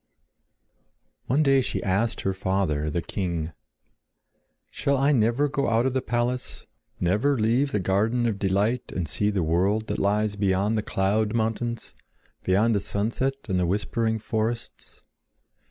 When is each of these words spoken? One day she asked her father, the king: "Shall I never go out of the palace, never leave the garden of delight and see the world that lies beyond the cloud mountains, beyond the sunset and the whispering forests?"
One 1.27 1.43
day 1.43 1.61
she 1.61 1.83
asked 1.83 2.21
her 2.21 2.33
father, 2.33 2.89
the 2.89 3.03
king: 3.03 3.51
"Shall 4.71 4.97
I 4.97 5.11
never 5.11 5.47
go 5.47 5.69
out 5.69 5.85
of 5.85 5.93
the 5.93 6.01
palace, 6.01 6.65
never 6.99 7.37
leave 7.37 7.71
the 7.71 7.79
garden 7.79 8.25
of 8.25 8.39
delight 8.39 8.91
and 8.91 9.07
see 9.07 9.29
the 9.29 9.43
world 9.43 9.85
that 9.85 9.99
lies 9.99 10.35
beyond 10.35 10.75
the 10.75 10.81
cloud 10.81 11.35
mountains, 11.35 11.93
beyond 12.41 12.73
the 12.73 12.79
sunset 12.79 13.35
and 13.47 13.59
the 13.59 13.67
whispering 13.67 14.17
forests?" 14.17 15.03